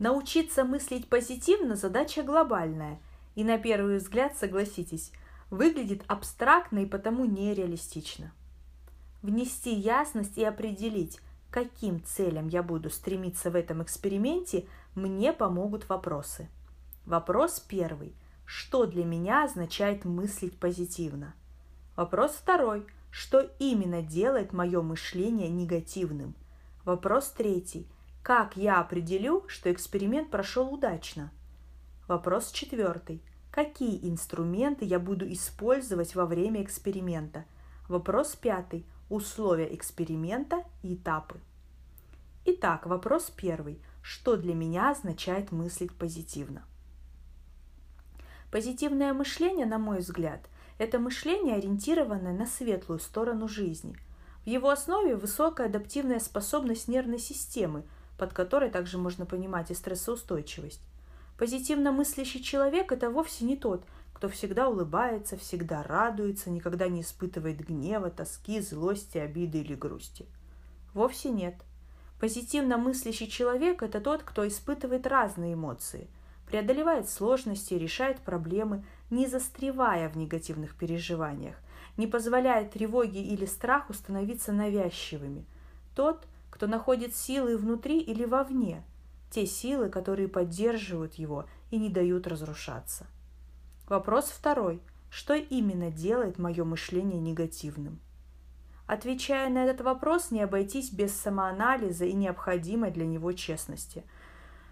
Научиться 0.00 0.64
мыслить 0.64 1.08
позитивно– 1.10 1.76
задача 1.76 2.22
глобальная. 2.22 2.98
И 3.34 3.44
на 3.44 3.58
первый 3.58 3.98
взгляд, 3.98 4.34
согласитесь, 4.34 5.12
выглядит 5.50 6.02
абстрактно 6.06 6.78
и 6.78 6.86
потому 6.86 7.26
нереалистично. 7.26 8.32
Внести 9.20 9.74
ясность 9.74 10.38
и 10.38 10.44
определить, 10.44 11.20
каким 11.50 12.02
целям 12.02 12.48
я 12.48 12.62
буду 12.62 12.88
стремиться 12.88 13.50
в 13.50 13.54
этом 13.54 13.82
эксперименте, 13.82 14.66
мне 14.94 15.34
помогут 15.34 15.86
вопросы. 15.90 16.48
Вопрос 17.04 17.60
первый. 17.60 18.14
Что 18.46 18.86
для 18.86 19.04
меня 19.04 19.44
означает 19.44 20.06
мыслить 20.06 20.58
позитивно? 20.58 21.34
Вопрос 21.94 22.32
второй. 22.32 22.86
Что 23.10 23.40
именно 23.58 24.00
делает 24.00 24.54
мое 24.54 24.80
мышление 24.80 25.50
негативным? 25.50 26.34
Вопрос 26.86 27.28
третий. 27.36 27.86
Как 28.22 28.56
я 28.56 28.80
определю, 28.80 29.44
что 29.48 29.72
эксперимент 29.72 30.30
прошел 30.30 30.72
удачно? 30.72 31.32
Вопрос 32.06 32.52
четвертый. 32.52 33.22
Какие 33.50 34.08
инструменты 34.08 34.84
я 34.84 34.98
буду 34.98 35.30
использовать 35.32 36.14
во 36.14 36.26
время 36.26 36.62
эксперимента? 36.62 37.46
Вопрос 37.88 38.36
пятый. 38.36 38.84
Условия 39.08 39.74
эксперимента 39.74 40.64
и 40.82 40.94
этапы. 40.94 41.40
Итак, 42.44 42.86
вопрос 42.86 43.32
первый. 43.34 43.80
Что 44.02 44.36
для 44.36 44.54
меня 44.54 44.90
означает 44.90 45.50
мыслить 45.50 45.92
позитивно? 45.92 46.62
Позитивное 48.50 49.12
мышление, 49.14 49.66
на 49.66 49.78
мой 49.78 49.98
взгляд, 49.98 50.48
это 50.78 50.98
мышление, 50.98 51.56
ориентированное 51.56 52.32
на 52.32 52.46
светлую 52.46 53.00
сторону 53.00 53.48
жизни. 53.48 53.96
В 54.44 54.48
его 54.48 54.70
основе 54.70 55.16
высокая 55.16 55.66
адаптивная 55.68 56.20
способность 56.20 56.88
нервной 56.88 57.18
системы, 57.18 57.84
под 58.20 58.34
которой 58.34 58.68
также 58.68 58.98
можно 58.98 59.24
понимать 59.24 59.70
и 59.70 59.74
стрессоустойчивость. 59.74 60.82
Позитивно 61.38 61.90
мыслящий 61.90 62.42
человек– 62.42 62.92
это 62.92 63.08
вовсе 63.08 63.46
не 63.46 63.56
тот, 63.56 63.82
кто 64.12 64.28
всегда 64.28 64.68
улыбается, 64.68 65.38
всегда 65.38 65.82
радуется, 65.82 66.50
никогда 66.50 66.88
не 66.88 67.00
испытывает 67.00 67.66
гнева, 67.66 68.10
тоски, 68.10 68.60
злости, 68.60 69.16
обиды 69.16 69.62
или 69.62 69.74
грусти. 69.74 70.26
Вовсе 70.92 71.30
нет. 71.30 71.54
Позитивно 72.20 72.76
мыслящий 72.76 73.26
человек– 73.26 73.82
это 73.82 74.02
тот, 74.02 74.22
кто 74.22 74.46
испытывает 74.46 75.06
разные 75.06 75.54
эмоции– 75.54 76.06
преодолевает 76.50 77.08
сложности, 77.08 77.74
решает 77.74 78.18
проблемы, 78.18 78.84
не 79.08 79.26
застревая 79.28 80.08
в 80.08 80.16
негативных 80.16 80.76
переживаниях, 80.76 81.56
не 81.96 82.06
позволяет 82.06 82.72
тревоге 82.72 83.22
или 83.22 83.46
страху 83.46 83.94
становиться 83.94 84.52
навязчивыми. 84.52 85.46
Тот, 85.94 86.26
кто 86.50 86.66
находит 86.66 87.14
силы 87.14 87.56
внутри 87.56 88.00
или 88.00 88.24
вовне, 88.24 88.84
те 89.30 89.46
силы, 89.46 89.88
которые 89.88 90.28
поддерживают 90.28 91.14
его 91.14 91.46
и 91.70 91.78
не 91.78 91.88
дают 91.88 92.26
разрушаться. 92.26 93.06
Вопрос 93.88 94.30
второй. 94.30 94.82
Что 95.10 95.34
именно 95.34 95.90
делает 95.90 96.38
мое 96.38 96.64
мышление 96.64 97.20
негативным? 97.20 98.00
Отвечая 98.86 99.48
на 99.50 99.64
этот 99.64 99.80
вопрос, 99.84 100.30
не 100.30 100.42
обойтись 100.42 100.92
без 100.92 101.14
самоанализа 101.14 102.04
и 102.04 102.12
необходимой 102.12 102.90
для 102.90 103.06
него 103.06 103.32
честности– 103.32 104.04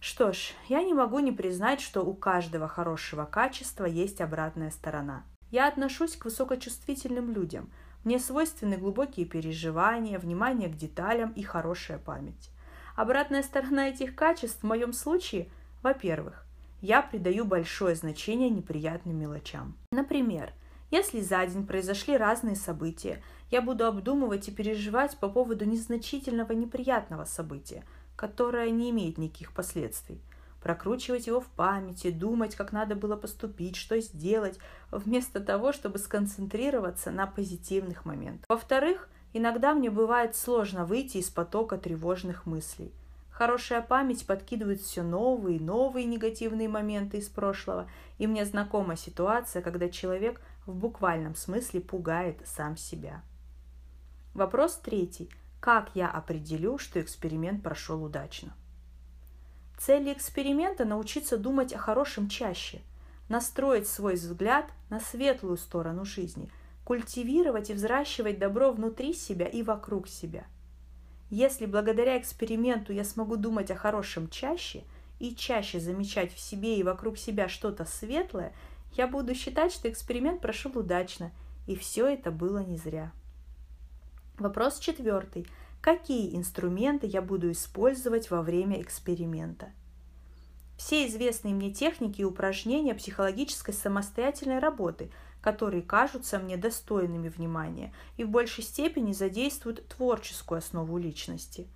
что 0.00 0.32
ж, 0.32 0.54
я 0.68 0.82
не 0.82 0.94
могу 0.94 1.18
не 1.18 1.30
признать, 1.30 1.82
что 1.82 2.00
у 2.00 2.14
каждого 2.14 2.66
хорошего 2.66 3.26
качества 3.26 3.84
есть 3.84 4.22
обратная 4.22 4.70
сторона. 4.70 5.24
Я 5.50 5.68
отношусь 5.68 6.16
к 6.16 6.24
высокочувствительным 6.24 7.30
людям. 7.30 7.70
Мне 8.04 8.18
свойственны 8.18 8.76
глубокие 8.76 9.26
переживания, 9.26 10.18
внимание 10.18 10.68
к 10.68 10.76
деталям 10.76 11.32
и 11.32 11.42
хорошая 11.42 11.98
память. 11.98 12.50
Обратная 12.96 13.42
сторона 13.42 13.88
этих 13.88 14.14
качеств 14.14 14.60
в 14.60 14.66
моем 14.66 14.92
случае, 14.92 15.48
во-первых, 15.82 16.46
я 16.80 17.02
придаю 17.02 17.44
большое 17.44 17.94
значение 17.94 18.50
неприятным 18.50 19.18
мелочам. 19.18 19.76
Например, 19.90 20.52
если 20.90 21.20
за 21.20 21.46
день 21.46 21.66
произошли 21.66 22.16
разные 22.16 22.56
события, 22.56 23.22
я 23.50 23.62
буду 23.62 23.86
обдумывать 23.86 24.48
и 24.48 24.52
переживать 24.52 25.16
по 25.18 25.28
поводу 25.28 25.64
незначительного 25.64 26.52
неприятного 26.52 27.24
события– 27.24 27.84
которое 28.20 28.68
не 28.68 28.90
имеет 28.90 29.16
никаких 29.16 29.50
последствий. 29.54 30.20
Прокручивать 30.62 31.26
его 31.26 31.40
в 31.40 31.46
памяти, 31.46 32.10
думать, 32.10 32.54
как 32.54 32.72
надо 32.72 32.94
было 32.94 33.16
поступить, 33.16 33.76
что 33.76 33.98
сделать, 34.00 34.58
вместо 34.90 35.40
того, 35.40 35.72
чтобы 35.72 35.98
сконцентрироваться 35.98 37.10
на 37.10 37.26
позитивных 37.26 38.04
моментах. 38.04 38.44
Во-вторых, 38.48 39.08
иногда 39.32 39.72
мне 39.74 39.90
бывает 39.90 40.36
сложно 40.36 40.84
выйти 40.84 41.18
из 41.18 41.30
потока 41.30 41.78
тревожных 41.78 42.44
мыслей. 42.44 42.92
Хорошая 43.30 43.80
память 43.80 44.26
подкидывает 44.26 44.82
все 44.82 45.02
новые 45.02 45.56
и 45.56 45.64
новые 45.64 46.04
негативные 46.04 46.68
моменты 46.68 47.16
из 47.16 47.28
прошлого, 47.28 47.88
и 48.18 48.26
мне 48.26 48.44
знакома 48.44 48.96
ситуация, 48.96 49.62
когда 49.62 49.88
человек 49.88 50.42
в 50.66 50.74
буквальном 50.74 51.34
смысле 51.34 51.80
пугает 51.80 52.36
сам 52.44 52.76
себя. 52.76 53.22
Вопрос 54.34 54.76
третий. 54.76 55.30
Как 55.58 55.90
я 55.94 56.10
определю, 56.10 56.76
что 56.76 57.00
эксперимент 57.00 57.62
прошел 57.62 58.04
удачно? 58.04 58.54
Цель 59.80 60.12
эксперимента– 60.12 60.84
научиться 60.86 61.38
думать 61.38 61.72
о 61.72 61.78
хорошем 61.78 62.28
чаще, 62.28 62.82
настроить 63.30 63.88
свой 63.88 64.14
взгляд 64.14 64.66
на 64.90 65.00
светлую 65.00 65.56
сторону 65.56 66.04
жизни, 66.04 66.50
культивировать 66.84 67.70
и 67.70 67.72
взращивать 67.72 68.38
добро 68.38 68.72
внутри 68.72 69.14
себя 69.14 69.46
и 69.46 69.62
вокруг 69.62 70.06
себя. 70.06 70.44
Если 71.30 71.64
благодаря 71.64 72.18
эксперименту 72.18 72.92
я 72.92 73.04
смогу 73.04 73.36
думать 73.36 73.70
о 73.70 73.74
хорошем 73.74 74.28
чаще 74.28 74.84
и 75.18 75.34
чаще 75.34 75.80
замечать 75.80 76.34
в 76.34 76.38
себе 76.38 76.78
и 76.78 76.82
вокруг 76.82 77.16
себя 77.16 77.48
что-то 77.48 77.86
светлое, 77.86 78.52
я 78.98 79.08
буду 79.08 79.34
считать, 79.34 79.72
что 79.72 79.88
эксперимент 79.88 80.42
прошел 80.42 80.76
удачно, 80.78 81.30
и 81.66 81.74
все 81.74 82.06
это 82.06 82.30
было 82.30 82.58
не 82.58 82.76
зря. 82.76 83.12
Вопрос 84.38 84.78
четвертый. 84.78 85.46
Какие 85.80 86.36
инструменты 86.36 87.06
я 87.06 87.22
буду 87.22 87.50
использовать 87.52 88.30
во 88.30 88.42
время 88.42 88.82
эксперимента? 88.82 89.70
Все 90.76 91.06
известные 91.06 91.54
мне 91.54 91.72
техники 91.72 92.20
и 92.20 92.24
упражнения 92.24 92.94
психологической 92.94 93.72
самостоятельной 93.72 94.58
работы, 94.58 95.10
которые 95.40 95.82
кажутся 95.82 96.38
мне 96.38 96.58
достойными 96.58 97.30
внимания 97.30 97.94
и 98.18 98.24
в 98.24 98.28
большей 98.28 98.62
степени 98.62 99.14
задействуют 99.14 99.88
творческую 99.88 100.58
основу 100.58 100.98
личности. 100.98 101.66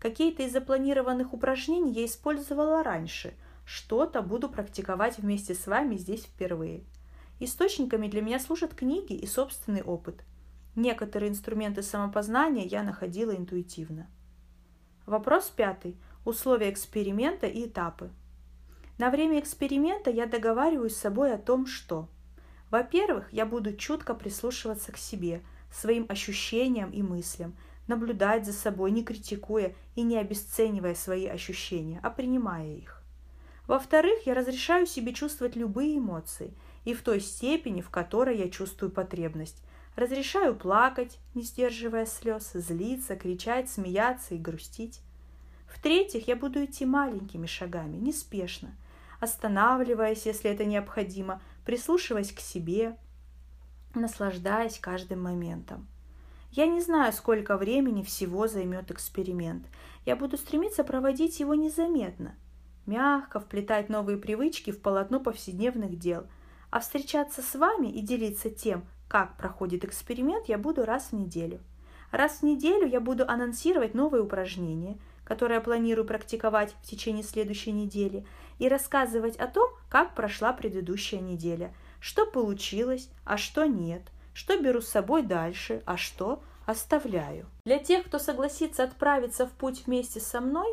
Какие-то 0.00 0.42
из 0.42 0.52
запланированных 0.52 1.32
упражнений 1.32 1.94
я 1.94 2.04
использовала 2.04 2.82
раньше, 2.82 3.32
что-то 3.64 4.20
буду 4.20 4.50
практиковать 4.50 5.16
вместе 5.16 5.54
с 5.54 5.66
вами 5.66 5.96
здесь 5.96 6.24
впервые. 6.24 6.84
Источниками 7.40 8.06
для 8.06 8.20
меня 8.20 8.38
служат 8.38 8.74
книги 8.74 9.14
и 9.14 9.26
собственный 9.26 9.82
опыт– 9.82 10.24
Некоторые 10.76 11.30
инструменты 11.30 11.82
самопознания 11.82 12.64
я 12.64 12.84
находила 12.84 13.34
интуитивно. 13.34 14.06
Вопрос 15.06 15.50
пятый. 15.54 15.96
Условия 16.24 16.70
эксперимента 16.70 17.46
и 17.46 17.66
этапы. 17.66 18.10
На 18.98 19.10
время 19.10 19.40
эксперимента 19.40 20.10
я 20.10 20.26
договариваюсь 20.26 20.94
с 20.94 21.00
собой 21.00 21.34
о 21.34 21.38
том, 21.38 21.66
что 21.66 22.08
во-первых, 22.70 23.32
я 23.32 23.46
буду 23.46 23.74
чутко 23.74 24.14
прислушиваться 24.14 24.92
к 24.92 24.96
себе, 24.96 25.42
своим 25.72 26.06
ощущениям 26.08 26.90
и 26.90 27.02
мыслям, 27.02 27.56
наблюдать 27.86 28.44
за 28.44 28.52
собой, 28.52 28.90
не 28.90 29.04
критикуя 29.04 29.74
и 29.94 30.02
не 30.02 30.18
обесценивая 30.18 30.94
свои 30.94 31.26
ощущения, 31.26 32.00
а 32.02 32.10
принимая 32.10 32.74
их. 32.74 33.02
Во-вторых, 33.68 34.26
я 34.26 34.34
разрешаю 34.34 34.86
себе 34.86 35.12
чувствовать 35.12 35.56
любые 35.56 35.98
эмоции 35.98 36.54
и 36.84 36.94
в 36.94 37.02
той 37.02 37.20
степени, 37.20 37.80
в 37.80 37.90
которой 37.90 38.36
я 38.38 38.48
чувствую 38.48 38.90
потребность, 38.90 39.62
Разрешаю 39.96 40.54
плакать, 40.54 41.18
не 41.34 41.42
сдерживая 41.42 42.04
слез, 42.04 42.50
злиться, 42.52 43.16
кричать, 43.16 43.70
смеяться 43.70 44.34
и 44.34 44.38
грустить. 44.38 45.00
В-третьих, 45.66 46.28
я 46.28 46.36
буду 46.36 46.62
идти 46.62 46.84
маленькими 46.84 47.46
шагами, 47.46 47.96
неспешно, 47.96 48.76
останавливаясь, 49.20 50.26
если 50.26 50.50
это 50.50 50.66
необходимо, 50.66 51.40
прислушиваясь 51.64 52.30
к 52.30 52.40
себе, 52.40 52.98
наслаждаясь 53.94 54.78
каждым 54.78 55.22
моментом. 55.22 55.88
Я 56.52 56.66
не 56.66 56.82
знаю, 56.82 57.14
сколько 57.14 57.56
времени 57.56 58.02
всего 58.02 58.48
займет 58.48 58.90
эксперимент. 58.90 59.66
Я 60.04 60.14
буду 60.14 60.36
стремиться 60.36 60.84
проводить 60.84 61.40
его 61.40 61.54
незаметно, 61.54 62.34
мягко 62.84 63.40
вплетать 63.40 63.88
новые 63.88 64.18
привычки 64.18 64.72
в 64.72 64.80
полотно 64.80 65.20
повседневных 65.20 65.98
дел, 65.98 66.26
а 66.70 66.80
встречаться 66.80 67.40
с 67.40 67.54
вами 67.54 67.88
и 67.88 68.00
делиться 68.02 68.50
тем, 68.50 68.86
как 69.08 69.36
проходит 69.36 69.84
эксперимент, 69.84 70.48
я 70.48 70.58
буду 70.58 70.84
раз 70.84 71.08
в 71.08 71.12
неделю. 71.12 71.60
Раз 72.10 72.38
в 72.38 72.42
неделю 72.42 72.86
я 72.86 73.00
буду 73.00 73.28
анонсировать 73.28 73.94
новые 73.94 74.22
упражнения, 74.22 74.98
которые 75.24 75.56
я 75.56 75.60
планирую 75.60 76.06
практиковать 76.06 76.74
в 76.82 76.86
течение 76.86 77.24
следующей 77.24 77.72
недели, 77.72 78.24
и 78.58 78.68
рассказывать 78.68 79.36
о 79.36 79.48
том, 79.48 79.68
как 79.88 80.14
прошла 80.14 80.52
предыдущая 80.52 81.20
неделя, 81.20 81.74
что 82.00 82.26
получилось, 82.26 83.10
а 83.24 83.36
что 83.36 83.66
нет, 83.66 84.02
что 84.32 84.56
беру 84.58 84.80
с 84.80 84.88
собой 84.88 85.22
дальше, 85.22 85.82
а 85.84 85.96
что 85.96 86.42
оставляю. 86.64 87.46
Для 87.64 87.78
тех, 87.78 88.06
кто 88.06 88.18
согласится 88.18 88.84
отправиться 88.84 89.46
в 89.46 89.50
путь 89.52 89.86
вместе 89.86 90.20
со 90.20 90.40
мной, 90.40 90.68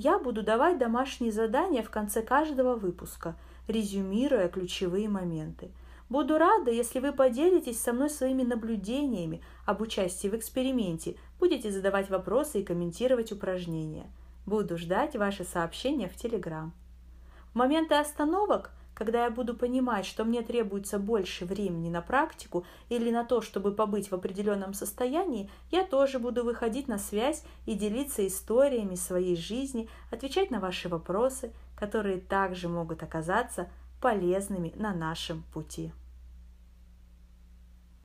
Я 0.00 0.20
буду 0.20 0.44
давать 0.44 0.78
домашние 0.78 1.32
задания 1.32 1.82
в 1.82 1.90
конце 1.90 2.22
каждого 2.22 2.76
выпуска, 2.76 3.34
резюмируя 3.66 4.48
ключевые 4.48 5.08
моменты. 5.08 5.72
Буду 6.08 6.38
рада, 6.38 6.70
если 6.70 7.00
вы 7.00 7.12
поделитесь 7.12 7.80
со 7.80 7.92
мной 7.92 8.08
своими 8.08 8.42
наблюдениями 8.42 9.42
об 9.66 9.82
участии 9.82 10.28
в 10.28 10.34
эксперименте, 10.34 11.16
будете 11.38 11.70
задавать 11.70 12.08
вопросы 12.08 12.60
и 12.60 12.64
комментировать 12.64 13.30
упражнения. 13.32 14.10
Буду 14.46 14.78
ждать 14.78 15.16
ваши 15.16 15.44
сообщения 15.44 16.08
в 16.08 16.16
Телеграм. 16.16 16.72
В 17.52 17.56
моменты 17.56 17.94
остановок 17.94 18.72
когда 18.98 19.26
я 19.26 19.30
буду 19.30 19.54
понимать, 19.54 20.04
что 20.04 20.24
мне 20.24 20.42
требуется 20.42 20.98
больше 20.98 21.44
времени 21.44 21.88
на 21.88 22.02
практику 22.02 22.66
или 22.88 23.12
на 23.12 23.24
то, 23.24 23.40
чтобы 23.40 23.70
побыть 23.70 24.10
в 24.10 24.14
определенном 24.16 24.74
состоянии, 24.74 25.48
я 25.70 25.84
тоже 25.84 26.18
буду 26.18 26.42
выходить 26.42 26.88
на 26.88 26.98
связь 26.98 27.44
и 27.64 27.74
делиться 27.74 28.26
историями 28.26 28.96
своей 28.96 29.36
жизни, 29.36 29.88
отвечать 30.10 30.50
на 30.50 30.58
ваши 30.58 30.88
вопросы, 30.88 31.52
которые 31.76 32.18
также 32.18 32.68
могут 32.68 33.04
оказаться 33.04 33.68
полезными 34.00 34.72
на 34.74 34.92
нашем 34.92 35.44
пути. 35.54 35.92